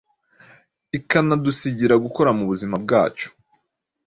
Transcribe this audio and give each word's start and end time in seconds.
ikanadusigira 0.97 1.95
gukora 2.05 2.29
mu 2.37 2.43
buzima 2.51 2.75
bwacu. 2.83 3.27